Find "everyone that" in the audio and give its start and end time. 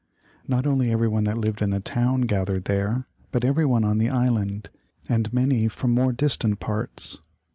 0.91-1.37